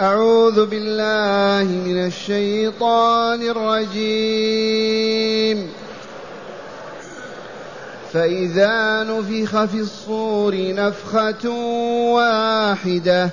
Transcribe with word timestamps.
أعوذ 0.00 0.66
بالله 0.66 1.72
من 1.72 2.06
الشيطان 2.06 3.42
الرجيم. 3.42 4.78
فإذا 8.12 9.02
نفخ 9.02 9.64
في 9.64 9.80
الصور 9.80 10.54
نفخة 10.56 11.50
واحدة 12.14 13.30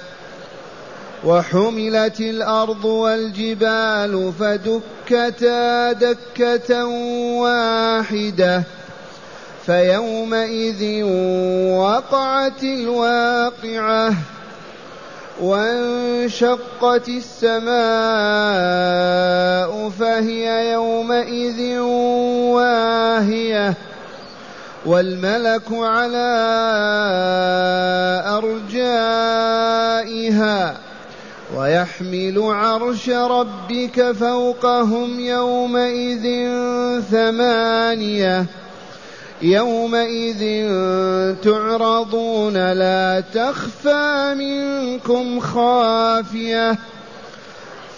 وحملت 1.25 2.20
الأرض 2.20 2.86
والجبال 2.86 4.34
فدكتا 4.40 5.92
دكة 5.92 6.86
واحدة 7.42 8.63
فيومئذ 9.66 11.04
وقعت 11.78 12.63
الواقعة. 12.63 14.13
وانشقت 15.42 17.09
السماء 17.09 17.76
فهي 19.90 20.72
يومئذ 20.72 21.80
واهية. 22.55 23.73
والملك 24.86 25.72
على 25.72 26.28
أرجائها 28.38 29.18
ويحمل 31.58 32.40
عرش 32.40 33.09
ربك 33.09 34.12
فوقهم 34.12 35.20
يومئذ 35.20 36.50
ثمانية. 37.12 38.45
يومئذ 39.41 40.71
تعرضون 41.44 42.71
لا 42.73 43.23
تخفى 43.34 44.34
منكم 44.38 45.39
خافية. 45.39 46.77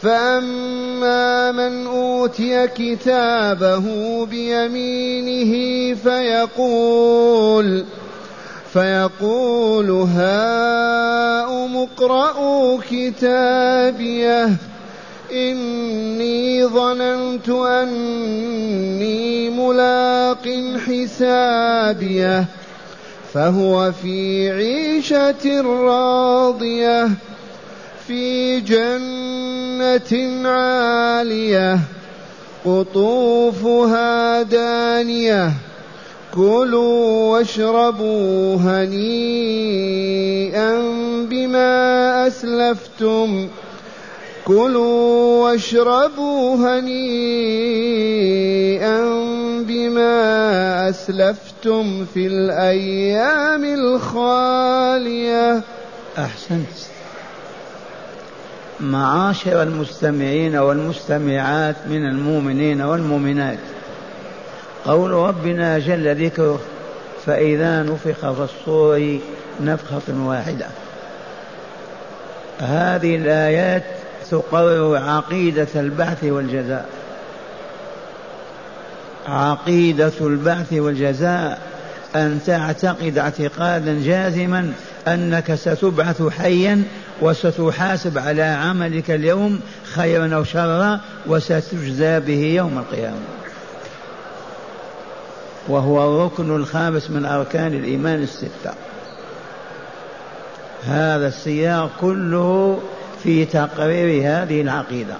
فأما 0.02 1.52
من 1.52 1.88
أوتي 1.88 2.68
كتابه 2.68 3.86
بيمينه 4.26 5.54
فيقول 5.96 7.86
فيقول 8.74 9.90
هاؤم 9.92 11.78
اقرءوا 11.78 12.80
كتابيه. 12.90 14.50
إني 15.32 16.66
ظننت 16.66 17.50
أني 17.50 19.50
ملاق 19.50 20.48
حسابيه 20.88 22.46
فهو 23.34 23.92
في 23.92 24.52
عيشة 24.52 25.62
راضية 25.62 27.10
في 28.08 28.60
جنة 28.60 30.48
عالية 30.50 31.80
قطوفها 32.66 34.42
دانية 34.42 35.52
كلوا 36.34 37.32
واشربوا 37.32 38.56
هنيئا 38.56 39.68
بما 41.30 42.28
أسلفتم. 42.28 43.48
كلوا 44.48 45.44
واشربوا 45.44 46.56
هنيئا 46.56 46.90
بما 49.68 50.90
أسلفتم 50.90 52.06
في 52.14 52.28
الأيام 52.28 53.64
الخالية. 53.64 55.62
أحسنت. 56.18 56.78
معاشر 58.80 59.64
المستمعين 59.64 60.56
والمستمعات 60.56 61.76
من 61.90 62.06
المؤمنين 62.06 62.82
والمؤمنات. 62.82 63.60
قول 64.86 65.12
ربنا 65.12 65.80
جل 65.80 66.26
ذكره 66.26 66.60
فإذا 67.26 67.84
نفخ 67.84 68.32
في 68.32 68.44
الصور 68.44 69.20
نفخة 69.62 70.26
واحدة. 70.26 70.68
هذه 72.60 73.16
الآيات 73.16 74.07
تقرر 74.32 74.98
عقيدة 74.98 75.68
البعث 75.76 76.24
والجزاء. 76.24 76.90
عقيدة 79.28 80.12
البعث 80.22 80.74
والجزاء 80.74 81.62
أن 82.16 82.40
تعتقد 82.46 83.18
اعتقادا 83.18 84.02
جازما 84.04 84.74
أنك 85.08 85.56
ستبعث 85.56 86.24
حيا 86.28 86.84
وستحاسب 87.22 88.18
على 88.18 88.44
عملك 88.44 89.12
اليوم 89.12 89.60
خيرا 89.84 90.36
أو 90.36 90.44
شرا 90.44 91.00
وستجزى 91.26 92.20
به 92.20 92.54
يوم 92.56 92.78
القيامة. 92.78 93.20
وهو 95.68 96.04
الركن 96.04 96.56
الخامس 96.56 97.10
من 97.10 97.26
أركان 97.26 97.74
الإيمان 97.74 98.24
الستة. 98.24 98.74
هذا 100.86 101.28
السياق 101.28 101.90
كله 102.02 102.80
في 103.24 103.46
تقرير 103.46 104.22
هذه 104.32 104.62
العقيدة. 104.62 105.16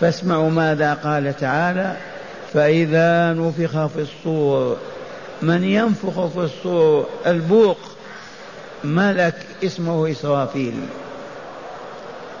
فاسمعوا 0.00 0.50
ماذا 0.50 0.94
قال 0.94 1.36
تعالى 1.36 1.96
فإذا 2.52 3.32
نفخ 3.32 3.86
في 3.86 4.00
الصور 4.00 4.76
من 5.42 5.64
ينفخ 5.64 6.26
في 6.26 6.38
الصور 6.38 7.06
البوق 7.26 7.78
ملك 8.84 9.34
اسمه 9.64 10.10
إسرافيل. 10.10 10.74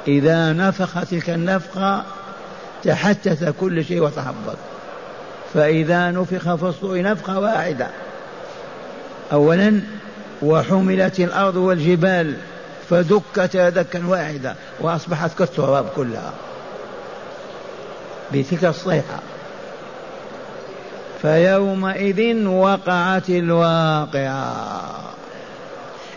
إذا 0.08 0.52
نفخ 0.52 1.04
تلك 1.10 1.30
النفخة 1.30 2.02
تحتث 2.84 3.52
كل 3.60 3.84
شيء 3.84 4.02
وتحبط. 4.02 4.56
فإذا 5.54 6.10
نفخ 6.10 6.54
في 6.54 6.62
الصور 6.62 7.02
نفخة 7.02 7.38
واحدة. 7.38 7.88
أولا 9.32 9.80
وحملت 10.42 11.20
الأرض 11.20 11.56
والجبال. 11.56 12.36
فدكتا 12.92 13.68
دكا 13.68 14.06
واحدة 14.06 14.54
وأصبحت 14.80 15.38
كالتراب 15.38 15.86
كلها 15.96 16.32
بتلك 18.32 18.64
الصيحة. 18.64 19.18
فيومئذ 21.22 22.46
وقعت 22.46 23.30
الواقعة. 23.30 24.90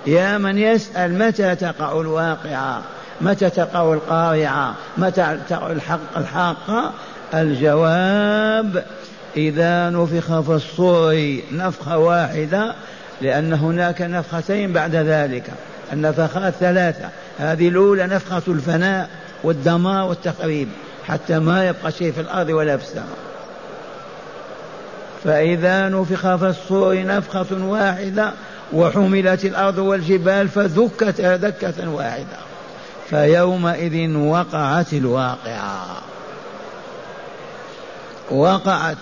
يا 0.07 0.37
من 0.37 0.57
يسأل 0.57 1.17
متى 1.17 1.55
تقع 1.55 2.01
الواقعة؟ 2.01 2.81
متى 3.21 3.49
تقع 3.49 3.93
القارعة؟ 3.93 4.75
متى 4.97 5.37
تقع 5.49 5.71
الحق؟ 5.71 6.17
الحاقة 6.17 6.91
الجواب 7.33 8.85
إذا 9.37 9.89
نفخ 9.89 10.39
في 10.39 10.51
الصور 10.51 11.39
نفخة 11.51 11.97
واحدة 11.97 12.75
لأن 13.21 13.53
هناك 13.53 14.01
نفختين 14.01 14.73
بعد 14.73 14.95
ذلك. 14.95 15.43
النفخات 15.93 16.53
ثلاثة. 16.53 17.09
هذه 17.37 17.67
الأولى 17.67 18.07
نفخة 18.07 18.41
الفناء 18.47 19.09
والدمار 19.43 20.09
والتخريب 20.09 20.67
حتى 21.07 21.39
ما 21.39 21.67
يبقى 21.67 21.91
شيء 21.91 22.11
في 22.11 22.21
الأرض 22.21 22.49
ولا 22.49 22.77
في 22.77 22.83
السماء. 22.83 23.17
فإذا 25.23 25.89
نفخ 25.89 26.35
في 26.35 26.47
الصور 26.47 27.05
نفخة 27.05 27.65
واحدة 27.65 28.31
وحملت 28.73 29.45
الأرض 29.45 29.77
والجبال 29.77 30.49
فدكتا 30.49 31.35
دكة 31.35 31.89
واحدة. 31.89 32.37
فيومئذ 33.09 34.17
وقعت 34.17 34.93
الواقعة. 34.93 36.01
وقعت. 38.31 38.97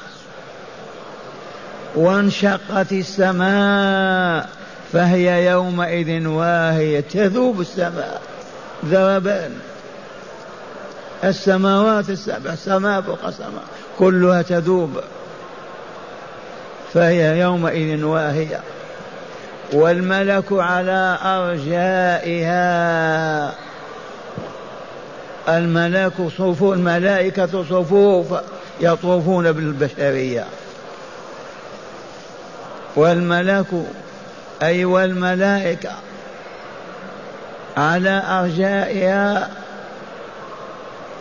وانشقت 1.95 2.91
السماء. 2.91 4.62
فهي 4.93 5.45
يومئذ 5.45 6.27
واهية 6.27 6.99
تذوب 6.99 7.61
السماء 7.61 8.21
ذربان 8.85 9.51
السماوات 11.23 12.09
السبع 12.09 12.55
سماء 12.55 13.01
فوق 13.01 13.29
سماء 13.29 13.63
كلها 13.99 14.41
تذوب. 14.41 14.99
فهي 16.93 17.39
يومئذ 17.39 18.03
واهية. 18.03 18.59
والملك 19.73 20.45
على 20.51 21.17
أرجائها. 21.23 22.53
الملك 25.49 26.13
صفوف 26.17 26.63
الملائكة 26.63 27.63
صفوف 27.63 28.25
يطوفون 28.81 29.51
بالبشرية. 29.51 30.45
والملك 32.95 33.67
أي 34.63 34.85
والملائكة 34.85 35.91
على 37.77 38.23
أرجائها 38.29 39.49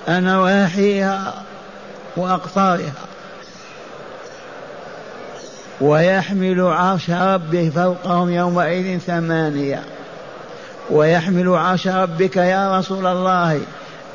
نواحيها 0.09 1.35
وأقطارها. 2.17 2.93
ويحمل 5.81 6.61
عرش 6.61 7.11
ربه 7.11 7.73
فوقهم 7.75 8.31
يومئذ 8.31 8.99
ثمانية. 8.99 9.83
ويحمل 10.91 11.49
عرش 11.49 11.89
ربك 11.89 12.37
يا 12.37 12.79
رسول 12.79 13.07
الله 13.07 13.61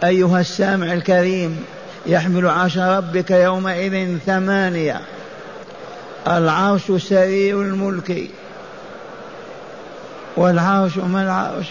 أيها 0.03 0.39
السامع 0.39 0.93
الكريم 0.93 1.65
يحمل 2.05 2.47
عرش 2.47 2.77
ربك 2.77 3.31
يومئذ 3.31 4.17
ثمانية. 4.25 5.01
العرش 6.27 6.91
سرير 6.91 7.61
الملك. 7.61 8.29
والعرش 10.37 10.97
ما 10.97 11.23
العرش؟ 11.23 11.67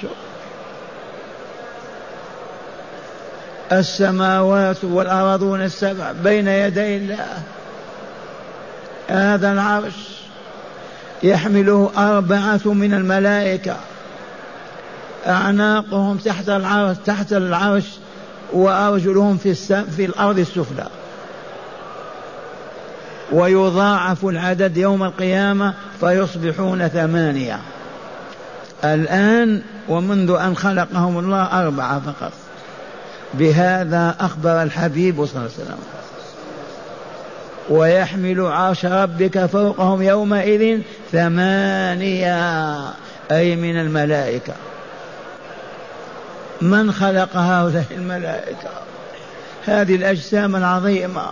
السماوات 3.73 4.85
والأرضون 4.85 5.63
السبع 5.63 6.13
بين 6.13 6.49
يدي 6.49 6.97
الله. 6.97 7.43
هذا 9.09 9.53
العرش 9.53 9.95
يحمله 11.23 11.91
أربعة 11.97 12.61
من 12.65 12.95
الملائكة. 12.95 13.77
أعناقهم 15.27 16.17
تحت 16.17 16.49
العرش 16.49 16.97
تحت 17.07 17.33
العرش 17.33 17.85
وأرجلهم 18.53 19.37
في, 19.37 19.55
في 19.97 20.05
الأرض 20.05 20.39
السفلى. 20.39 20.87
ويضاعف 23.33 24.25
العدد 24.25 24.77
يوم 24.77 25.03
القيامة 25.03 25.75
فيصبحون 26.01 26.89
ثمانية. 26.89 27.59
الآن 28.95 29.63
ومنذ 29.89 30.31
أن 30.31 30.57
خلقهم 30.57 31.19
الله 31.19 31.43
أربعة 31.43 32.01
فقط. 32.01 32.33
بهذا 33.35 34.17
أخبر 34.21 34.63
الحبيب 34.63 35.27
صلى 35.27 35.37
الله 35.37 35.51
عليه 35.55 35.65
وسلم. 35.65 35.79
ويحمل 37.71 38.41
عرش 38.41 38.87
ربك 38.87 39.47
فوقهم 39.47 40.03
يومئذ 40.03 40.81
ثمانية 41.13 42.77
أي 43.31 43.57
من 43.57 43.81
الملائكة. 43.81 44.55
من 46.61 46.93
خلق 46.93 47.37
هؤلاء 47.37 47.85
الملائكة؟ 47.91 48.71
هذه 49.67 49.95
الأجسام 49.95 50.57
العظيمة. 50.57 51.23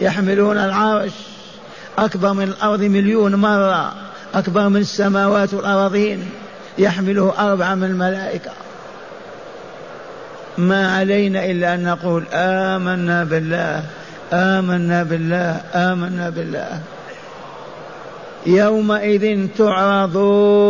يحملون 0.00 0.58
العرش 0.58 1.12
أكبر 1.98 2.32
من 2.32 2.42
الأرض 2.42 2.80
مليون 2.80 3.34
مرة 3.34 3.92
أكبر 4.34 4.68
من 4.68 4.80
السماوات 4.80 5.54
والأراضين. 5.54 6.30
يحمله 6.78 7.34
أربعة 7.38 7.74
من 7.74 7.84
الملائكة. 7.84 8.50
ما 10.58 10.96
علينا 10.96 11.44
إلا 11.44 11.74
أن 11.74 11.84
نقول 11.84 12.24
آمنا 12.32 13.24
بالله 13.24 13.84
آمنا 14.32 15.02
بالله 15.02 15.60
آمنا 15.74 16.30
بالله. 16.30 16.80
يومئذ 18.46 19.48
تعرضون. 19.58 20.62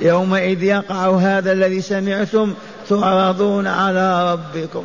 يومئذ 0.00 0.62
يقع 0.62 1.16
هذا 1.16 1.52
الذي 1.52 1.80
سمعتم 1.80 2.54
تعرضون 2.88 3.66
على 3.66 4.32
ربكم. 4.32 4.84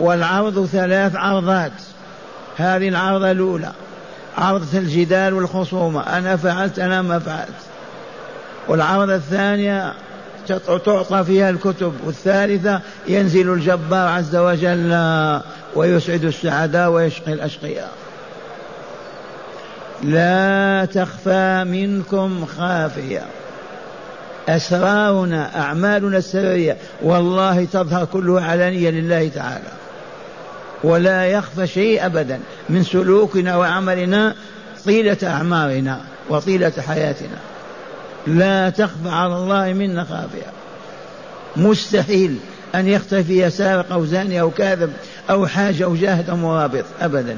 والعرض 0.00 0.66
ثلاث 0.66 1.16
عرضات. 1.16 1.72
هذه 2.56 2.88
العرضة 2.88 3.30
الأولى 3.30 3.72
عرضة 4.38 4.78
الجدال 4.78 5.34
والخصومة. 5.34 6.00
أنا 6.18 6.36
فعلت 6.36 6.78
أنا 6.78 7.02
ما 7.02 7.18
فعلت. 7.18 7.73
والعرضة 8.68 9.14
الثانية 9.14 9.92
تعطى 10.66 11.24
فيها 11.26 11.50
الكتب 11.50 11.92
والثالثة 12.04 12.80
ينزل 13.08 13.52
الجبار 13.52 14.08
عز 14.08 14.36
وجل 14.36 14.92
ويسعد 15.74 16.24
السعداء 16.24 16.90
ويشقي 16.90 17.32
الأشقياء. 17.32 17.92
لا 20.02 20.84
تخفى 20.84 21.64
منكم 21.66 22.46
خافية. 22.46 23.22
أسرارنا 24.48 25.60
أعمالنا 25.60 26.18
السرية 26.18 26.76
والله 27.02 27.64
تظهر 27.64 28.04
كلها 28.04 28.44
علانية 28.44 28.90
لله 28.90 29.28
تعالى. 29.28 29.72
ولا 30.84 31.26
يخفى 31.26 31.66
شيء 31.66 32.06
أبدا 32.06 32.40
من 32.68 32.82
سلوكنا 32.84 33.56
وعملنا 33.56 34.34
طيلة 34.84 35.18
أعمارنا 35.22 36.00
وطيلة 36.28 36.72
حياتنا. 36.88 37.38
لا 38.26 38.70
تخفى 38.70 39.08
على 39.08 39.36
الله 39.36 39.72
منا 39.72 40.04
خافية. 40.04 40.52
مستحيل 41.56 42.38
أن 42.74 42.88
يختفي 42.88 43.50
سارق 43.50 43.92
أو 43.92 44.04
زاني 44.04 44.40
أو 44.40 44.50
كاذب 44.50 44.92
أو 45.30 45.46
حاجة 45.46 45.84
أو 45.84 45.94
جاهد 45.94 46.30
أو 46.30 46.36
مرابط 46.36 46.84
أبدا. 47.00 47.36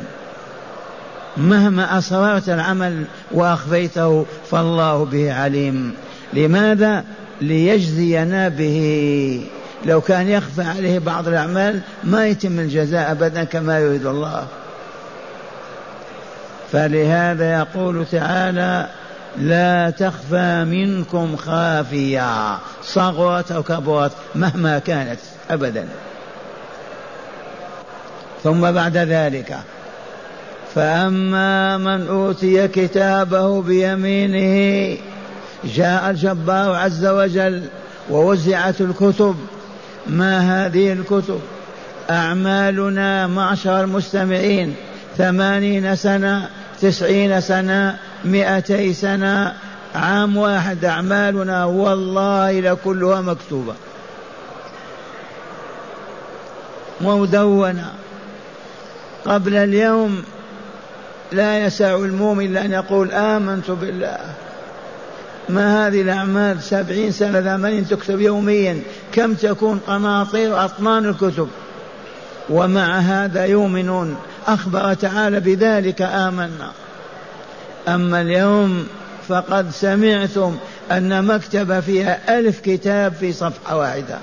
مهما 1.37 1.99
أسررت 1.99 2.49
العمل 2.49 3.05
وأخفيته 3.31 4.27
فالله 4.51 5.05
به 5.05 5.33
عليم. 5.35 5.95
لماذا؟ 6.33 7.05
ليجزينا 7.41 8.49
به. 8.49 9.47
لو 9.87 10.01
كان 10.01 10.29
يخفى 10.29 10.63
عليه 10.63 10.99
بعض 10.99 11.29
الأعمال 11.29 11.81
ما 12.05 12.27
يتم 12.27 12.61
الجزاء 12.61 13.11
أبدا 13.11 13.45
كما 13.45 13.79
يريد 13.79 14.07
الله. 14.07 14.47
فلهذا 16.73 17.59
يقول 17.59 18.07
تعالى 18.13 18.87
لا 19.39 19.91
تخفى 19.91 20.65
منكم 20.65 21.37
خافية 21.37 22.59
صغرت 22.83 23.53
أو 23.53 23.63
كبرت 23.63 24.13
مهما 24.35 24.79
كانت 24.79 25.21
أبدا. 25.51 25.89
ثم 28.45 28.73
بعد 28.73 28.97
ذلك 28.97 29.59
فأما 30.75 31.77
من 31.77 32.09
أوتي 32.09 32.69
كتابه 32.69 33.63
بيمينه 33.63 34.99
جاء 35.65 36.11
الجبار 36.11 36.75
عز 36.75 37.07
وجل 37.07 37.63
ووزعت 38.11 38.81
الكتب. 38.81 39.37
ما 40.07 40.67
هذه 40.67 40.93
الكتب؟ 40.93 41.41
أعمالنا 42.11 43.27
معشر 43.27 43.81
المستمعين 43.81 44.75
ثمانين 45.19 45.97
سنة 45.97 46.49
تسعين 46.81 47.41
سنة 47.41 47.97
مئتي 48.25 48.93
سنة 48.93 49.55
عام 49.95 50.37
واحد 50.37 50.85
أعمالنا 50.85 51.65
والله 51.65 52.61
لكلها 52.61 53.21
مكتوبة. 53.21 53.75
مدونة. 57.01 57.93
قبل 59.27 59.55
اليوم 59.55 60.23
لا 61.33 61.65
يسع 61.65 61.97
المؤمن 61.97 62.57
أن 62.57 62.73
يقول 62.73 63.13
آمنت 63.13 63.71
بالله. 63.71 64.19
ما 65.49 65.87
هذه 65.87 66.03
الأعمال؟ 66.03 66.63
سبعين 66.63 67.13
سنة 67.13 67.41
ثمانين 67.41 67.89
تكتب 67.89 68.21
يوميا. 68.21 68.81
كم 69.13 69.35
تكون 69.35 69.81
قناطير 69.87 70.65
أطنان 70.65 71.09
الكتب؟ 71.09 71.49
ومع 72.51 72.99
هذا 72.99 73.45
يؤمنون. 73.45 74.17
أخبر 74.47 74.95
تعالى 74.95 75.41
بذلك 75.41 76.03
آمنا. 76.03 76.73
أما 77.89 78.21
اليوم 78.21 78.87
فقد 79.29 79.71
سمعتم 79.71 80.57
أن 80.93 81.25
مكتبة 81.25 81.81
فيها 81.81 82.39
ألف 82.39 82.61
كتاب 82.61 83.13
في 83.21 83.33
صفحة 83.33 83.77
واحدة. 83.77 84.19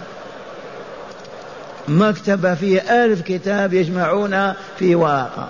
مكتبة 1.88 2.56
فيها 2.56 3.06
ألف 3.06 3.22
كتاب 3.22 3.74
يجمعونها 3.74 4.56
في 4.80 4.96
ورقة. 4.96 5.48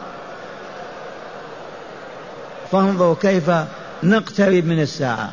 فانظروا 2.72 3.16
كيف 3.22 3.52
نقترب 4.04 4.66
من 4.66 4.82
الساعة. 4.82 5.32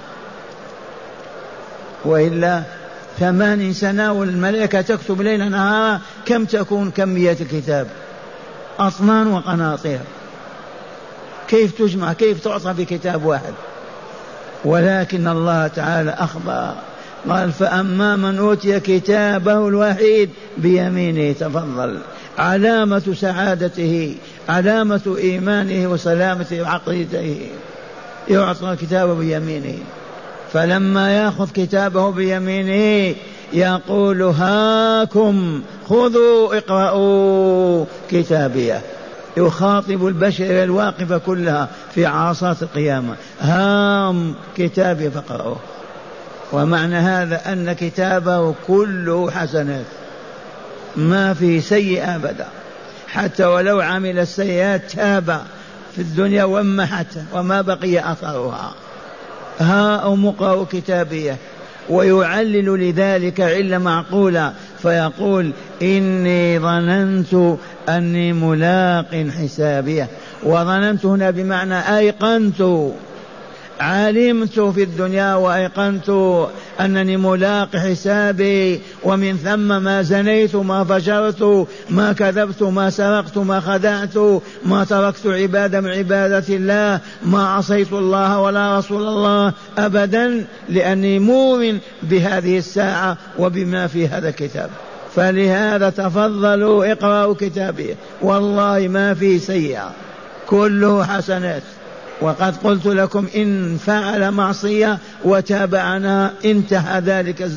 وإلا 2.05 2.63
ثمان 3.19 3.73
سنة 3.73 4.13
والملائكة 4.13 4.81
تكتب 4.81 5.23
ليلا 5.23 5.49
نهارا 5.49 6.01
كم 6.27 6.45
تكون 6.45 6.91
كمية 6.91 7.37
الكتاب. 7.41 7.87
أطنان 8.81 9.27
وقناطير. 9.27 10.01
كيف 11.49 11.79
تجمع؟ 11.79 12.13
كيف 12.13 12.45
تعطى 12.45 12.75
في 12.75 12.85
كتاب 12.85 13.25
واحد؟ 13.25 13.55
ولكن 14.65 15.29
الله 15.29 15.67
تعالى 15.67 16.11
أخبر. 16.11 16.75
قال 17.29 17.53
فأما 17.53 18.17
من 18.17 18.39
أوتي 18.39 18.81
كتابه 18.81 19.69
الوحيد 19.69 20.31
بيمينه 20.59 21.33
تفضل. 21.33 21.99
علامة 22.39 23.15
سعادته 23.15 24.17
علامة 24.49 25.17
إيمانه 25.19 25.91
وسلامته 25.91 26.63
وعقيدته 26.63 27.47
يعطى 28.29 28.77
كتابه 28.81 29.15
بيمينه. 29.15 29.79
فلما 30.53 31.11
يأخذ 31.17 31.51
كتابه 31.51 32.11
بيمينه 32.11 33.15
يقول 33.53 34.23
هاكم 34.23 35.63
خذوا 35.89 36.59
اقرأوا 36.59 37.85
كتابيه. 38.11 38.81
يخاطب 39.37 40.07
البشر 40.07 40.65
الواقفة 40.65 41.19
كلها 41.19 41.69
في 41.95 42.07
عرصات 42.07 42.63
القيامة. 42.63 43.15
هام 43.41 44.35
كتابي 44.57 45.11
فقرأوه. 45.11 45.57
ومعنى 46.53 46.97
هذا 46.97 47.53
أن 47.53 47.73
كتابه 47.73 48.55
كله 48.67 49.31
حسنات. 49.31 49.87
ما 50.97 51.35
في 51.35 51.61
سيئة 51.61 52.17
أبدا. 52.17 52.47
حتى 53.09 53.45
ولو 53.45 53.81
عمل 53.81 54.19
السيئات 54.19 54.91
تاب 54.91 55.43
في 55.95 56.03
الدنيا 56.03 56.45
ومحت 56.45 57.19
وما 57.33 57.61
بقي 57.61 58.13
أثرها. 58.13 58.75
ها 59.61 60.15
مقرأ 60.15 60.65
كتابية. 60.73 61.37
ويعلل 61.89 62.89
لذلك 62.89 63.41
علة 63.41 63.79
معقولة 63.79 64.53
فيقول 64.83 65.51
إني 65.83 66.59
ظننت 66.59 67.57
أني 67.89 68.33
ملاق 68.33 69.27
حسابيه. 69.39 70.09
وظننت 70.43 71.07
هنا 71.07 71.31
بمعنى 71.31 71.97
أيقنت. 71.99 72.63
علمت 73.81 74.61
في 74.61 74.83
الدنيا 74.83 75.35
وأيقنت 75.35 76.11
أنني 76.81 77.17
ملاق 77.17 77.77
حسابي 77.77 78.81
ومن 79.05 79.37
ثم 79.37 79.83
ما 79.83 80.03
زنيت 80.03 80.57
ما 80.57 80.85
فجرت 80.85 81.67
ما 81.91 82.13
كذبت 82.13 82.63
ما 82.63 82.91
سرقت 82.91 83.39
ما 83.39 83.61
خدعت 83.61 84.17
ما 84.65 84.85
تركت 84.85 85.27
عباده 85.27 85.81
من 85.81 85.91
عبادة 85.91 86.45
الله 86.49 87.01
ما 87.25 87.49
عصيت 87.49 87.93
الله 87.93 88.41
ولا 88.41 88.79
رسول 88.79 89.03
الله 89.03 89.53
ابدا 89.79 90.45
لأني 90.69 91.19
مؤمن 91.19 91.79
بهذه 92.03 92.59
الساعة 92.59 93.17
وبما 93.39 93.87
في 93.87 94.09
هذا 94.09 94.29
الكتاب. 94.29 94.71
فلهذا 95.15 95.91
تفضلوا 95.91 96.93
اقرأوا 96.93 97.35
كتابي. 97.35 97.97
والله 98.23 98.89
ما 98.89 99.15
في 99.15 99.39
سيئة. 99.39 99.93
كله 100.47 101.05
حسنات. 101.05 101.63
وقد 102.21 102.57
قلت 102.57 102.87
لكم 102.87 103.27
إن 103.37 103.77
فعل 103.77 104.31
معصية 104.31 104.99
وتابعنا 105.25 106.33
انتهى 106.45 107.01
ذلك 107.01 107.51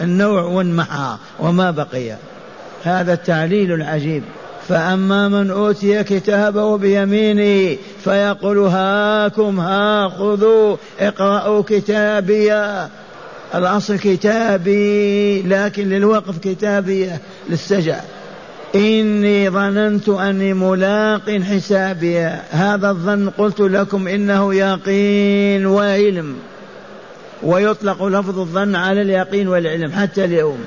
النوع 0.00 0.42
وانمحى 0.42 1.16
وما 1.40 1.70
بقي. 1.70 2.16
هذا 2.84 3.12
التعليل 3.12 3.72
العجيب. 3.72 4.22
فأما 4.68 5.28
من 5.28 5.50
أوتي 5.50 6.04
كتابه 6.04 6.78
بيمينه 6.78 7.76
فيقول 8.04 8.58
هاكم 8.58 9.60
ها 9.60 10.08
خذوا 10.08 10.76
اقرأوا 11.00 11.62
كتابي. 11.68 12.52
الأصل 13.54 13.98
كتابي 13.98 15.42
لكن 15.42 15.88
للوقف 15.88 16.38
كتابية 16.38 17.20
للسجع. 17.50 18.00
إني 18.74 19.50
ظننت 19.50 20.08
أني 20.08 20.54
ملاق 20.54 21.30
حسابي. 21.30 22.18
هذا 22.50 22.90
الظن 22.90 23.30
قلت 23.30 23.60
لكم 23.60 24.08
إنه 24.08 24.54
يقين 24.54 25.66
وعلم. 25.66 26.36
ويطلق 27.42 28.04
لفظ 28.04 28.38
الظن 28.38 28.76
على 28.76 29.02
اليقين 29.02 29.48
والعلم 29.48 29.92
حتى 29.92 30.24
اليوم. 30.24 30.64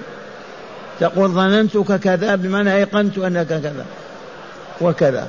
تقول 0.99 1.29
ظننتك 1.29 1.99
كذا 1.99 2.35
بمعنى 2.35 2.75
أيقنت 2.75 3.17
أنك 3.17 3.47
كذا. 3.47 3.85
وكذا. 4.81 5.27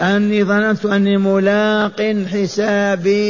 أني 0.00 0.44
ظننت 0.44 0.84
أني 0.84 1.16
ملاق 1.16 2.24
حسابي 2.32 3.22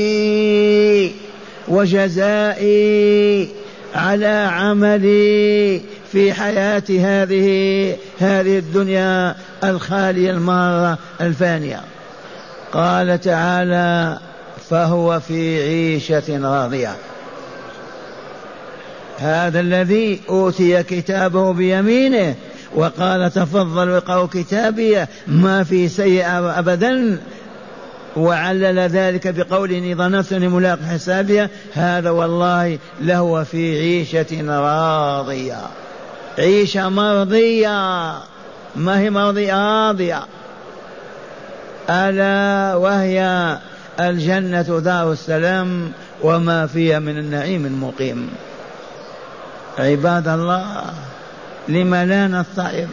وجزائي. 1.68 3.48
على 3.94 4.48
عملي 4.52 5.80
في 6.12 6.32
حياة 6.32 6.82
هذه 6.90 7.96
هذه 8.20 8.58
الدنيا 8.58 9.34
الخالية 9.64 10.30
المارة 10.30 10.98
الفانية. 11.20 11.80
قال 12.72 13.20
تعالى 13.20 14.18
فهو 14.70 15.20
في 15.20 15.62
عيشة 15.62 16.38
راضية. 16.42 16.96
هذا 19.18 19.60
الذي 19.60 20.20
أوتي 20.28 20.82
كتابه 20.82 21.52
بيمينه 21.52 22.34
وقال 22.74 23.30
تفضل 23.30 23.90
اقرأوا 23.90 24.26
كتابي 24.26 25.04
ما 25.26 25.64
في 25.64 25.88
سيئة 25.88 26.58
أبدا. 26.58 27.18
وعلل 28.16 28.78
ذلك 28.78 29.28
بقول 29.28 29.72
إني 29.72 29.94
ظننت 29.94 30.32
أني 30.32 30.48
ملاق 30.48 30.78
حسابي 30.90 31.48
هذا 31.74 32.10
والله 32.10 32.78
لهو 33.00 33.44
في 33.44 33.78
عيشة 33.80 34.58
راضية. 34.60 35.60
عيشة 36.38 36.88
مرضية. 36.88 38.12
ما 38.76 38.98
هي 38.98 39.10
مرضية؟ 39.10 39.86
راضية. 39.88 40.22
ألا 41.90 42.74
وهي 42.74 43.58
الجنة 44.00 44.62
دار 44.62 45.12
السلام 45.12 45.92
وما 46.22 46.66
فيها 46.66 46.98
من 46.98 47.18
النعيم 47.18 47.66
المقيم. 47.66 48.30
عباد 49.78 50.28
الله 50.28 50.84
لم 51.68 51.94
لا 51.94 52.28
نضطرب 52.28 52.88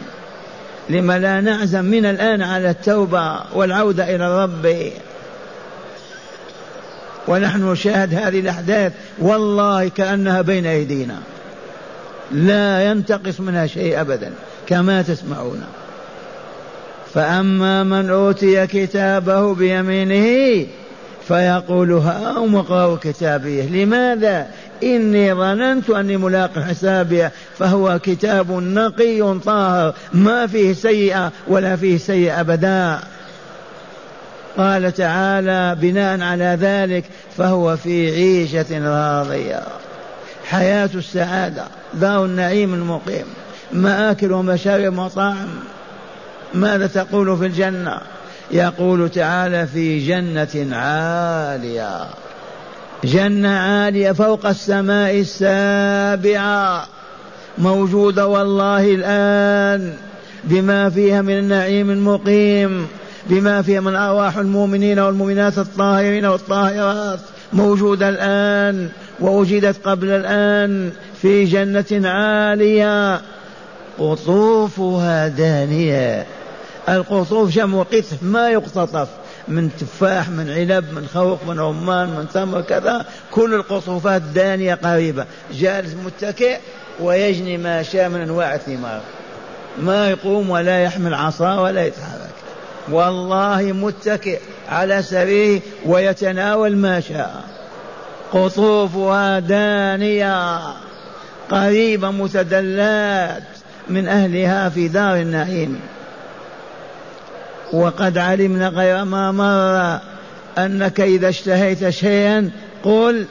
لم 0.90 1.12
لا 1.12 1.40
نعزم 1.40 1.84
من 1.84 2.06
الآن 2.06 2.42
على 2.42 2.70
التوبة 2.70 3.40
والعودة 3.52 4.14
إلى 4.16 4.26
الرب؟ 4.26 4.92
ونحن 7.30 7.72
نشاهد 7.72 8.14
هذه 8.14 8.40
الأحداث 8.40 8.92
والله 9.18 9.88
كأنها 9.88 10.42
بين 10.42 10.66
أيدينا. 10.66 11.18
لا 12.32 12.90
ينتقص 12.90 13.40
منها 13.40 13.66
شيء 13.66 14.00
أبدا 14.00 14.32
كما 14.66 15.02
تسمعون. 15.02 15.62
فأما 17.14 17.84
من 17.84 18.10
أوتي 18.10 18.66
كتابه 18.66 19.54
بيمينه 19.54 20.66
فيقول 21.28 21.92
هاؤم 21.92 22.56
اقرأوا 22.56 22.96
كتابيه 23.02 23.84
لماذا؟ 23.84 24.46
إني 24.82 25.34
ظننت 25.34 25.90
أني 25.90 26.16
ملاق 26.16 26.58
حسابي 26.58 27.28
فهو 27.58 27.98
كتاب 27.98 28.52
نقي 28.52 29.38
طاهر 29.38 29.94
ما 30.12 30.46
فيه 30.46 30.72
سيئة 30.72 31.32
ولا 31.48 31.76
فيه 31.76 31.98
سيئة 31.98 32.40
أبدا. 32.40 33.00
قال 34.58 34.94
تعالى 34.94 35.76
بناء 35.80 36.20
على 36.20 36.58
ذلك 36.60 37.04
فهو 37.36 37.76
في 37.76 38.10
عيشة 38.10 38.66
راضية. 38.70 39.62
حياة 40.44 40.90
السعادة 40.94 41.64
دار 41.94 42.24
النعيم 42.24 42.74
المقيم. 42.74 43.24
مآكل 43.72 44.32
ومشارب 44.32 44.92
ومطاعم. 44.98 45.48
ماذا 46.54 46.86
تقول 46.86 47.38
في 47.38 47.46
الجنة؟ 47.46 47.98
يقول 48.50 49.08
تعالى 49.08 49.66
في 49.66 50.06
جنة 50.06 50.76
عالية. 50.76 52.06
جنة 53.04 53.58
عالية 53.58 54.12
فوق 54.12 54.46
السماء 54.46 55.20
السابعة. 55.20 56.86
موجودة 57.58 58.26
والله 58.26 58.94
الآن 58.94 59.94
بما 60.44 60.90
فيها 60.90 61.22
من 61.22 61.38
النعيم 61.38 61.90
المقيم. 61.90 62.86
بما 63.30 63.62
فيها 63.62 63.80
من 63.80 63.96
أرواح 63.96 64.36
المؤمنين 64.36 64.98
والمؤمنات 64.98 65.58
الطاهرين 65.58 66.26
والطاهرات 66.26 67.18
موجودة 67.52 68.08
الآن 68.08 68.88
ووجدت 69.20 69.76
قبل 69.84 70.08
الآن 70.10 70.92
في 71.22 71.44
جنة 71.44 72.08
عالية. 72.08 73.20
قطوفها 73.98 75.28
دانية. 75.28 76.26
القطوف 76.88 77.50
جمع 77.50 77.82
قطف 77.82 78.22
ما 78.22 78.48
يقتطف 78.48 79.08
من 79.48 79.70
تفاح 79.80 80.28
من 80.28 80.50
عنب 80.50 80.84
من 80.92 81.06
خوخ 81.14 81.38
من 81.48 81.60
رمان 81.60 82.08
من 82.08 82.26
تمر 82.34 82.60
كذا. 82.60 83.04
كل 83.30 83.54
القطوفات 83.54 84.22
دانية 84.22 84.74
قريبة. 84.74 85.24
جالس 85.52 85.94
متكئ 86.06 86.58
ويجني 87.00 87.58
ما 87.58 87.82
شاء 87.82 88.08
من 88.08 88.20
أنواع 88.20 88.54
الثمار. 88.54 89.00
ما 89.82 90.10
يقوم 90.10 90.50
ولا 90.50 90.82
يحمل 90.82 91.14
عصا 91.14 91.60
ولا 91.60 91.86
يتحرك. 91.86 92.19
والله 92.90 93.72
متكئ 93.72 94.40
على 94.68 95.02
سريره 95.02 95.60
ويتناول 95.86 96.76
ما 96.76 97.00
شاء. 97.00 97.44
قطوفها 98.32 99.38
دانية 99.38 100.60
قريبة 101.50 102.10
متدلات 102.10 103.42
من 103.88 104.08
أهلها 104.08 104.68
في 104.68 104.88
دار 104.88 105.16
النعيم. 105.16 105.80
وقد 107.72 108.18
علمنا 108.18 108.68
غير 108.68 109.04
ما 109.04 109.32
مر 109.32 110.00
أنك 110.64 111.00
إذا 111.00 111.28
اشتهيت 111.28 111.88
شيئا 111.88 112.50
قل 112.84 113.26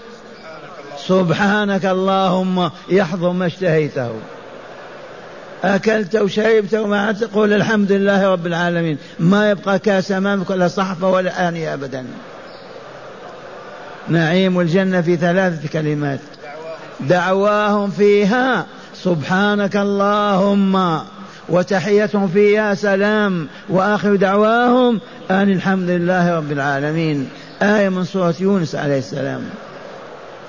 سبحانك 1.08 1.86
اللهم 1.86 2.72
يحضر 2.90 3.32
ما 3.32 3.46
اشتهيته. 3.46 4.12
أكلت 5.64 6.16
وشربت 6.16 6.74
وما 6.74 7.12
تقول 7.12 7.54
الحمد 7.54 7.92
لله 7.92 8.32
رب 8.32 8.48
العالمين. 8.48 8.98
ما 9.20 9.52
يبقى 9.52 9.80
كاس 9.80 10.12
أمامك 10.12 10.50
ولا 10.50 10.68
صحفة 10.68 11.10
ولا 11.10 11.50
آنية 11.50 11.74
أبدا. 11.74 12.06
نعيم 14.08 14.60
الجنة 14.60 15.02
في 15.02 15.16
ثلاثة 15.16 15.68
كلمات. 15.68 16.20
دعواهم 17.00 17.90
فيها 17.90 18.66
سبحانك 19.04 19.76
اللهم 19.76 21.00
وتحيتهم 21.50 22.28
فيها 22.28 22.74
سلام. 22.74 23.48
وآخر 23.70 24.16
دعواهم 24.16 25.00
أن 25.32 25.52
الحمد 25.52 25.90
لله 25.90 26.38
رب 26.38 26.52
العالمين. 26.52 27.30
آية 27.62 27.90
من 27.90 28.04
سورة 28.04 28.36
يونس 28.40 28.76
عليه 28.76 28.98
السلام. 28.98 29.42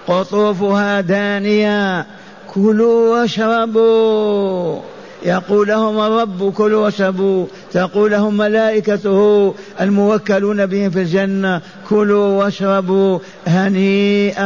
قطوفها 0.08 1.00
دانية 1.00 2.06
كلوا 2.54 3.20
واشربوا. 3.20 4.80
يقول 5.22 5.68
لهم 5.68 6.00
الرب 6.00 6.52
كلوا 6.52 6.84
واشربوا. 6.84 7.46
تقول 7.72 8.10
لهم 8.10 8.36
ملائكته 8.36 9.54
الموكلون 9.80 10.66
بهم 10.66 10.90
في 10.90 11.00
الجنة 11.00 11.60
كلوا 11.88 12.44
واشربوا 12.44 13.18
هنيئا. 13.46 14.40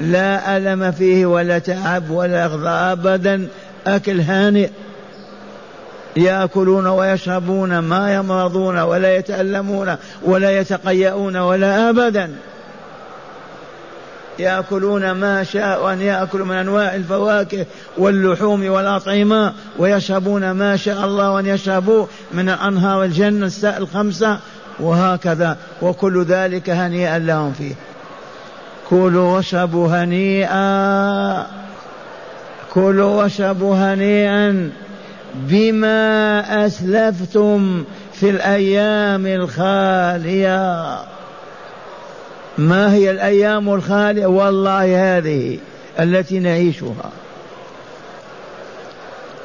لا 0.00 0.56
ألم 0.56 0.92
فيه 0.92 1.26
ولا 1.26 1.58
تعب 1.58 2.10
ولا 2.10 2.46
أخذ 2.46 2.66
أبدا. 2.66 3.48
أكل 3.86 4.20
هانئ. 4.20 4.68
يأكلون 6.16 6.86
ويشربون 6.86 7.78
ما 7.78 8.14
يمرضون 8.14 8.78
ولا 8.78 9.16
يتألمون 9.16 9.96
ولا 10.22 10.60
يتقيؤون 10.60 11.36
ولا 11.36 11.90
أبدا. 11.90 12.30
ياكلون 14.38 15.10
ما 15.10 15.44
شاء 15.44 15.92
ان 15.92 16.00
ياكلوا 16.00 16.46
من 16.46 16.54
انواع 16.54 16.94
الفواكه 16.94 17.66
واللحوم 17.98 18.66
والاطعمه 18.68 19.52
ويشربون 19.78 20.50
ما 20.50 20.76
شاء 20.76 21.04
الله 21.04 21.40
ان 21.40 21.46
يشربوا 21.46 22.06
من 22.32 22.48
الانهار 22.48 23.04
الجنه 23.04 23.52
الخمسه 23.64 24.38
وهكذا 24.80 25.56
وكل 25.82 26.24
ذلك 26.24 26.70
هنيئا 26.70 27.18
لهم 27.18 27.52
فيه. 27.52 27.74
كلوا 28.90 29.36
واشربوا 29.36 29.88
هنيئا. 29.88 31.46
كلوا 32.74 33.22
واشربوا 33.22 33.76
هنيئا 33.76 34.70
بما 35.34 36.66
أسلفتم 36.66 37.84
في 38.12 38.30
الأيام 38.30 39.26
الخالية. 39.26 41.13
ما 42.58 42.94
هي 42.94 43.10
الأيام 43.10 43.74
الخالية؟ 43.74 44.26
والله 44.26 45.16
هذه 45.16 45.58
التي 46.00 46.38
نعيشها. 46.38 47.10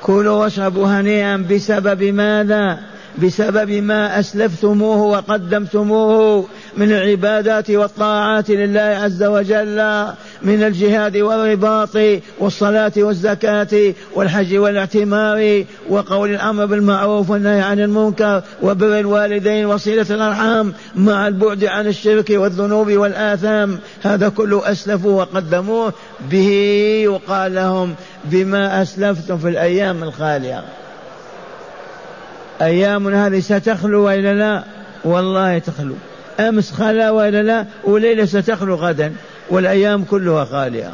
كلوا 0.01 0.43
واشربوا 0.43 0.87
هنيئا. 0.87 1.37
بسبب 1.37 2.03
ماذا؟ 2.03 2.79
بسبب 3.23 3.71
ما 3.71 4.19
أسلفتموه 4.19 5.01
وقدمتموه 5.01 6.45
من 6.77 6.91
العبادات 6.91 7.71
والطاعات 7.71 8.49
لله 8.49 8.79
عز 8.81 9.23
وجل. 9.23 10.05
من 10.43 10.63
الجهاد 10.63 11.17
والرباط 11.17 11.97
والصلاة 12.39 12.91
والزكاة 12.97 13.93
والحج 14.15 14.55
والاعتمار 14.55 15.63
وقول 15.89 16.29
الأمر 16.29 16.65
بالمعروف 16.65 17.29
والنهي 17.29 17.61
عن 17.61 17.79
المنكر 17.79 18.43
وبر 18.61 18.99
الوالدين 18.99 19.65
وصلة 19.65 20.05
الأرحام 20.09 20.73
مع 20.95 21.27
البعد 21.27 21.63
عن 21.63 21.87
الشرك 21.87 22.29
والذنوب 22.29 22.91
والآثام. 22.91 23.79
هذا 24.03 24.29
كله 24.29 24.71
أسلفوا 24.71 25.21
وقدموه. 25.21 25.93
به 26.31 26.49
يقال 27.03 27.55
لهم 27.55 27.95
بما 28.25 28.81
أسلفتم 28.81 29.37
في 29.37 29.49
الأيام 29.49 30.03
الخالية. 30.03 30.63
أيام 32.61 33.07
هذه 33.07 33.39
ستخلو 33.39 34.05
وإلا 34.05 34.33
لا؟ 34.33 34.63
والله 35.03 35.59
تخلو. 35.59 35.95
أمس 36.39 36.71
خلا 36.71 37.11
وإلا 37.11 37.43
لا؟ 37.43 37.65
وليلة 37.83 38.25
ستخلو 38.25 38.75
غدا. 38.75 39.13
والأيام 39.49 40.03
كلها 40.03 40.45
خالية. 40.45 40.93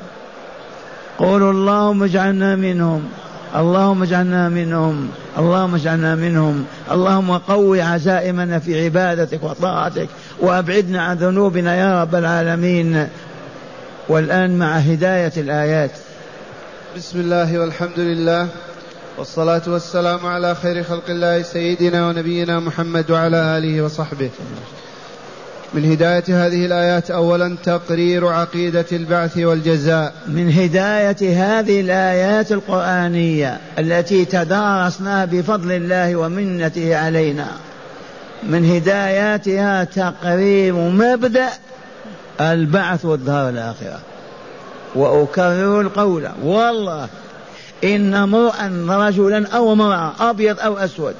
قولوا 1.17 1.51
اللهم 1.51 2.03
اجعلنا 2.03 2.55
منهم 2.55 3.09
اللهم 3.55 4.03
اجعلنا 4.03 4.49
منهم 4.49 5.09
اللهم 5.37 5.75
اجعلنا 5.75 6.15
منهم 6.15 6.65
اللهم 6.91 7.37
قوي 7.37 7.81
عزائمنا 7.81 8.59
في 8.59 8.85
عبادتك 8.85 9.43
وطاعتك 9.43 10.07
وأبعدنا 10.39 11.03
عن 11.03 11.15
ذنوبنا 11.15 11.75
يا 11.75 12.01
رب 12.01 12.15
العالمين. 12.15 13.07
والآن 14.09 14.57
مع 14.57 14.71
هداية 14.77 15.31
الآيات. 15.37 15.91
بسم 16.97 17.19
الله 17.19 17.59
والحمد 17.59 17.99
لله 17.99 18.47
والصلاة 19.17 19.61
والسلام 19.67 20.25
على 20.25 20.55
خير 20.55 20.83
خلق 20.83 21.09
الله 21.09 21.41
سيدنا 21.41 22.07
ونبينا 22.07 22.59
محمد 22.59 23.11
وعلى 23.11 23.37
آله 23.57 23.81
وصحبه. 23.81 24.29
من 25.73 25.91
هداية 25.91 26.23
هذه 26.27 26.65
الآيات 26.65 27.11
أولا 27.11 27.57
تقرير 27.63 28.27
عقيدة 28.27 28.85
البعث 28.91 29.37
والجزاء. 29.37 30.13
من 30.27 30.51
هداية 30.51 31.17
هذه 31.21 31.81
الآيات 31.81 32.51
القرآنية 32.51 33.59
التي 33.79 34.25
تدارسناها 34.25 35.25
بفضل 35.25 35.71
الله 35.71 36.15
ومنته 36.15 36.97
علينا. 36.97 37.47
من 38.43 38.65
هداياتها 38.65 39.83
تقرير 39.83 40.73
مبدأ 40.73 41.49
البعث 42.41 43.05
والدار 43.05 43.49
الآخرة. 43.49 43.99
وأكرر 44.95 45.81
القول 45.81 46.29
والله 46.43 47.07
إن 47.83 48.13
امرؤا 48.13 48.85
رجلا 48.89 49.47
أو 49.47 49.73
امرأة 49.73 50.13
أبيض 50.19 50.59
أو 50.59 50.77
أسود 50.77 51.15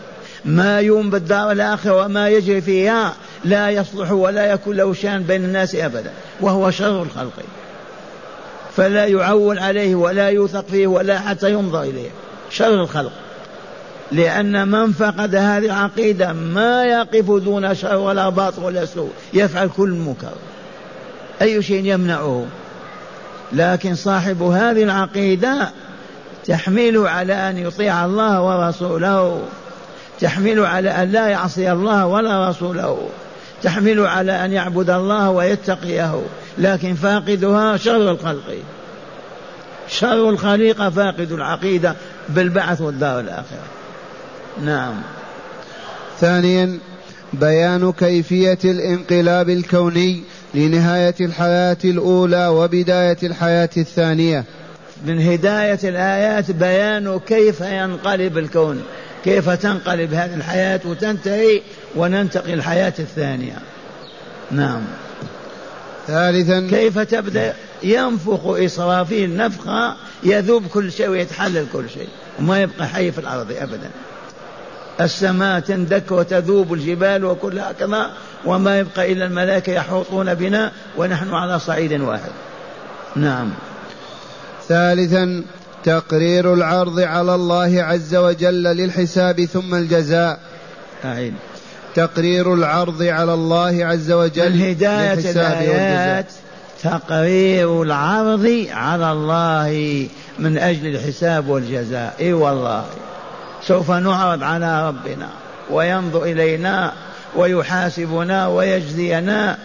ما 0.46 0.80
يوم 0.80 1.10
بالدار 1.10 1.52
الآخرة 1.52 2.06
وما 2.06 2.30
يجري 2.30 2.62
فيها 2.62 3.14
لا 3.46 3.70
يصلح 3.70 4.12
ولا 4.12 4.46
يكون 4.52 4.76
له 4.76 4.94
شان 4.94 5.24
بين 5.24 5.44
الناس 5.44 5.76
أبدا 5.76 6.12
وهو 6.42 6.72
شر 6.72 7.04
الخلق. 7.04 7.34
فلا 8.78 9.06
يعول 9.06 9.60
عليه 9.60 9.96
ولا 9.96 10.30
يوثق 10.30 10.66
فيه 10.68 10.88
ولا 10.88 11.20
حتى 11.20 11.52
ينظر 11.52 11.82
إليه. 11.82 12.10
شر 12.50 12.74
الخلق. 12.74 13.12
لأن 14.12 14.68
من 14.68 14.92
فقد 14.92 15.36
هذه 15.36 15.66
العقيدة 15.66 16.34
ما 16.34 16.84
يقف 16.84 17.26
دون 17.26 17.76
شر 17.76 17.96
ولا 17.96 18.30
باطل 18.30 18.64
ولا 18.64 18.86
سوء. 18.86 19.12
يفعل 19.34 19.70
كل 19.78 19.90
منكر 19.90 20.34
أي 21.42 21.64
شيء 21.64 21.86
يمنعه. 21.86 22.46
لكن 23.54 23.96
صاحب 23.96 24.42
هذه 24.42 24.84
العقيدة 24.84 25.70
تحمله 26.46 27.10
على 27.10 27.34
أن 27.34 27.58
يطيع 27.58 28.06
الله 28.06 28.42
ورسوله. 28.42 29.42
تحمل 30.20 30.66
على 30.66 30.90
أن 30.90 31.12
لا 31.12 31.28
يعصي 31.28 31.72
الله 31.72 32.06
ولا 32.06 32.50
رسوله. 32.50 33.10
تحمل 33.66 34.00
على 34.00 34.46
أن 34.46 34.52
يعبد 34.52 34.90
الله 34.90 35.30
ويتقيه 35.30 36.22
لكن 36.58 36.94
فاقدها 36.94 37.78
شر 37.78 38.12
الخلق. 38.12 38.58
شر 39.88 40.30
الخليقة 40.30 40.90
فاقد 40.90 41.32
العقيدة 41.32 41.96
بالبعث 42.30 42.82
والدار 42.82 43.20
الآخرة. 43.20 43.64
نعم. 44.64 44.94
ثانيا 46.20 46.78
بيان 47.34 47.92
كيفية 47.92 48.58
الانقلاب 48.66 49.50
الكوني 49.50 50.24
لنهاية 50.54 51.16
الحياة 51.22 51.78
الأولى 51.86 52.48
وبداية 52.48 53.18
الحياة 53.24 53.70
الثانية. 53.78 54.44
من 55.06 55.22
هداية 55.22 55.80
الآيات 55.84 56.52
بيان 56.52 57.20
كيف 57.20 57.62
ينقلب 57.62 58.38
الكون. 58.38 58.84
كيف 59.26 59.50
تنقلب 59.50 60.14
هذه 60.14 60.36
الحياة 60.36 60.80
وتنتهي 60.86 61.62
وننتقل 61.96 62.54
الحياة 62.54 62.94
الثانية؟ 63.00 63.58
نعم. 64.52 64.82
ثالثا. 66.08 66.68
كيف 66.70 67.00
تبدأ؟ 67.00 67.54
ينفخ 67.84 68.48
إسرافيل 68.48 69.38
نفخة 69.38 69.96
يذوب 70.24 70.68
كل 70.68 70.92
شيء 70.92 71.10
ويتحلل 71.10 71.66
كل 71.74 71.90
شيء 71.90 72.08
وما 72.40 72.62
يبقى 72.62 72.88
حي 72.88 73.12
في 73.12 73.18
الأرض 73.18 73.52
أبدا. 73.52 73.90
السماء 75.02 75.60
تندك 75.60 76.12
وتذوب 76.12 76.74
الجبال 76.74 77.26
وكل 77.26 77.60
هكذا 77.60 78.12
وما 78.46 78.80
يبقى 78.80 79.12
إلا 79.12 79.26
الملائكة 79.26 79.72
يحوطون 79.74 80.34
بنا 80.34 80.72
ونحن 80.98 81.34
على 81.34 81.60
صعيد 81.60 82.02
واحد. 82.02 82.32
نعم. 83.16 83.52
ثالثا. 84.68 85.44
تقرير 85.86 86.54
العرض 86.54 87.00
على 87.00 87.36
الله 87.36 87.84
عز 87.84 88.16
وجل 88.16 88.64
للحساب 88.64 89.46
ثم 89.46 89.76
الجزاء. 89.76 90.40
أعيد 91.06 91.34
تقرير 91.96 92.54
العرض 92.54 93.04
على 93.04 93.34
الله 93.34 93.86
عز 93.86 94.12
وجل 94.12 94.54
من 94.54 94.62
هداية 94.62 95.32
الآيات 95.32 96.26
تقرير 96.84 97.84
العرض 97.84 98.66
على 98.72 99.12
الله 99.12 100.08
من 100.40 100.58
أجل 100.58 100.88
الحساب 100.88 101.48
والجزاء. 101.48 102.16
إي 102.20 102.34
والله. 102.34 102.86
سوف 103.64 103.92
نعرض 103.92 104.44
على 104.44 104.88
ربنا 104.88 105.28
وينظر 105.72 106.24
إلينا 106.24 106.94
ويحاسبنا 107.36 108.48
ويجزينا. 108.48 109.58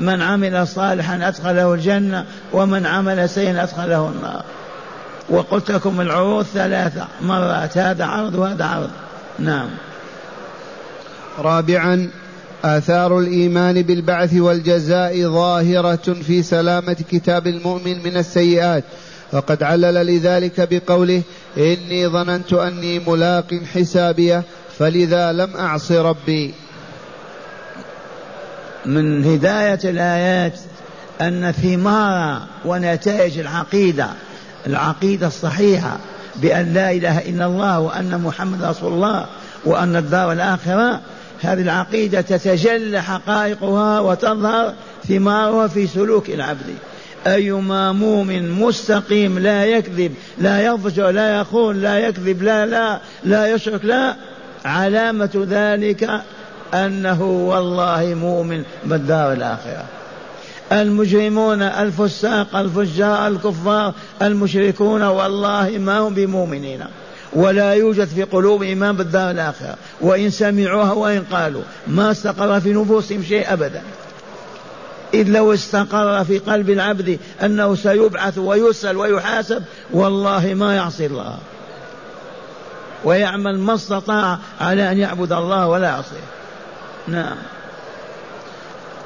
من 0.00 0.22
عمل 0.22 0.68
صالحا 0.68 1.28
أدخله 1.28 1.74
الجنة 1.74 2.24
ومن 2.52 2.86
عمل 2.86 3.28
سيئا 3.28 3.62
أدخله 3.62 4.12
النار. 4.16 4.44
وقلت 5.28 5.70
لكم 5.70 6.00
العروض 6.00 6.44
ثلاثة 6.44 7.06
مرات 7.22 7.78
هذا 7.78 8.04
عرض 8.04 8.34
وهذا 8.34 8.64
عرض. 8.64 8.90
نعم. 9.38 9.68
رابعا 11.38 12.10
آثار 12.64 13.18
الإيمان 13.18 13.82
بالبعث 13.82 14.34
والجزاء 14.34 15.22
ظاهرة 15.22 16.12
في 16.26 16.42
سلامة 16.42 16.96
كتاب 17.10 17.46
المؤمن 17.46 18.02
من 18.02 18.16
السيئات. 18.16 18.84
وقد 19.32 19.62
علل 19.62 20.06
لذلك 20.06 20.68
بقوله 20.70 21.22
إني 21.56 22.08
ظننت 22.08 22.52
أني 22.52 22.98
ملاق 22.98 23.54
حسابيه 23.74 24.42
فلذا 24.78 25.32
لم 25.32 25.56
أعص 25.56 25.92
ربي. 25.92 26.54
من 28.86 29.24
هداية 29.24 29.80
الآيات 29.84 30.58
أن 31.20 31.52
ثمار 31.52 32.42
ونتائج 32.64 33.38
العقيدة 33.38 34.08
العقيدة 34.66 35.26
الصحيحة 35.26 35.98
بأن 36.36 36.74
لا 36.74 36.90
إله 36.90 37.18
إلا 37.18 37.46
الله 37.46 37.80
وأن 37.80 38.20
محمد 38.24 38.64
رسول 38.64 38.92
الله 38.92 39.26
وأن 39.64 39.96
الدار 39.96 40.32
الآخرة 40.32 41.00
هذه 41.42 41.62
العقيدة 41.62 42.20
تتجلى 42.20 43.02
حقائقها 43.02 44.00
وتظهر 44.00 44.74
ثمارها 45.08 45.66
في 45.66 45.86
سلوك 45.86 46.30
العبد. 46.30 46.74
أيما 47.26 47.92
مؤمن 47.92 48.50
مستقيم 48.50 49.38
لا 49.38 49.64
يكذب 49.64 50.14
لا 50.38 50.64
يضجر 50.66 51.10
لا 51.10 51.40
يخون 51.40 51.80
لا 51.80 51.98
يكذب 51.98 52.42
لا 52.42 52.66
لا 52.66 53.00
لا 53.24 53.54
يشرك 53.54 53.84
لا 53.84 54.16
علامة 54.64 55.46
ذلك 55.50 56.10
أنه 56.74 57.22
والله 57.22 58.14
مؤمن 58.14 58.62
بالدار 58.84 59.32
الآخرة. 59.32 59.84
المجرمون 60.72 61.62
الفساق 61.62 62.56
الفجار 62.56 63.26
الكفار 63.26 63.94
المشركون 64.22 65.02
والله 65.02 65.78
ما 65.78 65.98
هم 65.98 66.14
بمؤمنين. 66.14 66.84
ولا 67.32 67.74
يوجد 67.74 68.04
في 68.04 68.22
قلوب 68.22 68.62
إيمان 68.62 68.96
بالدار 68.96 69.30
الآخرة. 69.30 69.76
وإن 70.00 70.30
سمعوها 70.30 70.92
وإن 70.92 71.24
قالوا. 71.32 71.62
ما 71.86 72.10
استقر 72.10 72.60
في 72.60 72.72
نفوسهم 72.72 73.22
شيء 73.22 73.52
أبدا. 73.52 73.82
إذ 75.14 75.28
لو 75.28 75.54
استقر 75.54 76.24
في 76.24 76.38
قلب 76.38 76.70
العبد 76.70 77.18
أنه 77.42 77.74
سيبعث 77.74 78.38
ويسأل 78.38 78.96
ويحاسب 78.96 79.62
والله 79.90 80.54
ما 80.54 80.76
يعصي 80.76 81.06
الله. 81.06 81.38
ويعمل 83.04 83.58
ما 83.58 83.74
استطاع 83.74 84.38
على 84.60 84.92
أن 84.92 84.98
يعبد 84.98 85.32
الله 85.32 85.66
ولا 85.66 85.88
يعصيه. 85.88 86.26
نعم. 87.08 87.36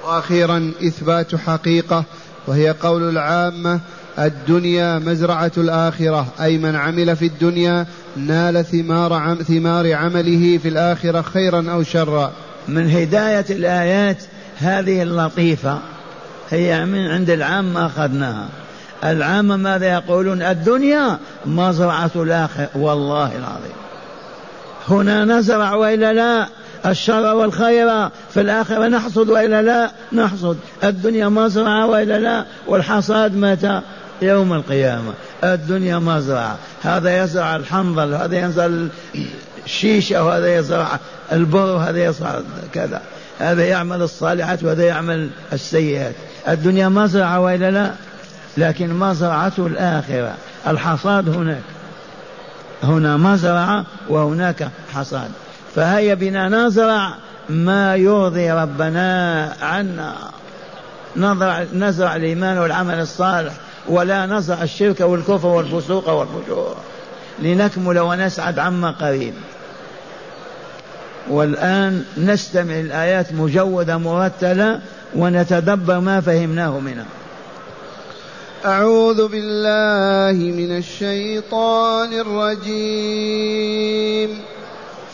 وأخيرا 0.06 0.72
إثبات 0.82 1.34
حقيقة 1.34 2.04
وهي 2.46 2.70
قول 2.70 3.08
العامة 3.08 3.80
الدنيا 4.18 4.98
مزرعة 4.98 5.52
الآخرة 5.56 6.26
أي 6.40 6.58
من 6.58 6.76
عمل 6.76 7.16
في 7.16 7.26
الدنيا 7.26 7.86
نال 8.16 8.64
ثمار 8.64 9.12
عم 9.12 9.34
ثمار 9.34 9.94
عمله 9.94 10.58
في 10.58 10.68
الآخرة 10.68 11.22
خيرا 11.22 11.70
أو 11.72 11.82
شرا. 11.82 12.32
من 12.68 12.90
هداية 12.90 13.44
الآيات 13.50 14.16
هذه 14.58 15.02
اللطيفة 15.02 15.78
هي 16.50 16.84
من 16.84 17.06
عند 17.06 17.30
العامه 17.30 17.86
أخذناها. 17.86 18.48
العامه 19.04 19.56
ماذا 19.56 19.92
يقولون؟ 19.92 20.42
الدنيا 20.42 21.18
مزرعة 21.46 22.10
الآخرة 22.16 22.68
والله 22.74 23.36
العظيم. 23.38 23.76
هنا 24.88 25.24
نزرع 25.24 25.74
وإلا 25.74 26.12
لا؟ 26.12 26.48
الشر 26.86 27.34
والخير 27.34 28.08
في 28.34 28.40
الآخرة 28.40 28.88
نحصد 28.88 29.28
وإلا 29.28 29.62
لا؟ 29.62 29.90
نحصد. 30.12 30.56
الدنيا 30.84 31.28
مزرعة 31.28 31.86
وإلا 31.86 32.18
لا؟ 32.18 32.44
والحصاد 32.66 33.36
متى؟ 33.36 33.80
يوم 34.22 34.52
القيامة. 34.52 35.12
الدنيا 35.44 35.98
مزرعة. 35.98 36.56
هذا 36.82 37.24
يزرع 37.24 37.56
الحنظل 37.56 38.14
هذا 38.14 38.46
يزرع 38.46 38.88
الشيشة 39.64 40.24
وهذا 40.24 40.56
يزرع 40.56 40.98
البر 41.32 41.74
وهذا 41.74 42.04
يزرع 42.04 42.40
كذا. 42.72 43.00
هذا 43.38 43.64
يعمل 43.64 44.02
الصالحات 44.02 44.64
وهذا 44.64 44.84
يعمل 44.84 45.30
السيئات. 45.52 46.14
الدنيا 46.48 46.88
مزرعة 46.88 47.40
وإلا 47.40 47.70
لا؟ 47.70 47.90
لكن 48.56 48.94
مزرعة 48.94 49.52
الآخرة. 49.58 50.34
الحصاد 50.66 51.28
هناك. 51.28 51.62
هنا 52.82 53.16
مزرعة 53.16 53.84
وهناك 54.08 54.68
حصاد. 54.94 55.30
فهيا 55.76 56.14
بنا 56.14 56.48
نزرع 56.48 57.14
ما 57.48 57.96
يرضي 57.96 58.50
ربنا 58.50 59.52
عنا. 59.62 60.14
نزرع, 61.16 61.66
نزرع 61.74 62.16
الإيمان 62.16 62.58
والعمل 62.58 63.00
الصالح 63.00 63.52
ولا 63.88 64.26
نزرع 64.26 64.62
الشرك 64.62 65.00
والكفر 65.00 65.48
والفسوق 65.48 66.08
والفجور. 66.08 66.76
لنكمل 67.38 67.98
ونسعد 67.98 68.58
عما 68.58 68.90
قريب. 68.90 69.34
والآن 71.30 72.04
نستمع 72.18 72.80
الآيات 72.80 73.32
مجودة 73.32 73.98
مرتلة 73.98 74.80
ونتدبر 75.14 76.00
ما 76.00 76.20
فهمناه 76.20 76.78
منها. 76.78 77.06
أعوذ 78.64 79.28
بالله 79.28 80.52
من 80.52 80.76
الشيطان 80.76 82.20
الرجيم. 82.20 84.30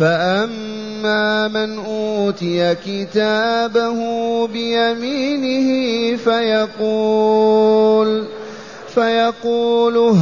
فأما 0.00 1.48
من 1.48 1.78
أوتي 1.78 2.74
كتابه 2.74 3.96
بيمينه 4.46 6.16
فيقول 6.16 8.26
فيقول 8.94 9.96
هاؤم 9.96 10.20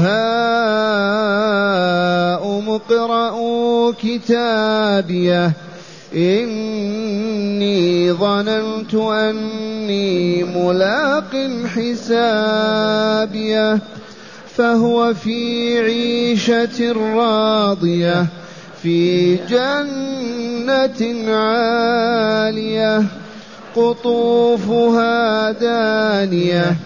اقرءوا 2.71 3.93
كتابيه 4.03 5.53
إني 6.15 8.13
ظننت 8.13 8.95
أني 8.95 10.45
ملاق 10.45 11.51
حسابيه 11.77 13.79
فهو 14.57 15.15
في 15.15 15.79
عيشة 15.81 16.93
راضية 16.93 18.27
في 18.83 19.35
جنة 19.37 21.33
عالية 21.37 23.05
قطوفها 23.77 25.53
دانية. 25.53 26.77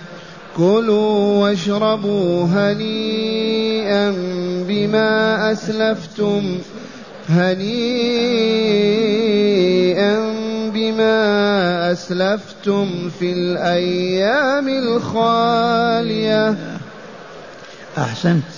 كلوا 0.57 1.43
واشربوا 1.43 2.45
هنيئا 2.45 4.11
بما 4.69 5.53
أسلفتم 5.53 6.59
هنيئا 7.29 7.63
بما 10.75 11.93
أسلفتم 11.93 13.11
في 13.19 13.33
الأيام 13.33 14.69
الخالية. 14.69 16.57
أحسنت. 17.99 18.53